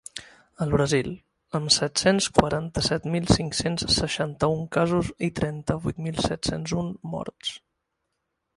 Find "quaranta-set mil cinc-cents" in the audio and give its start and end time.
2.37-3.85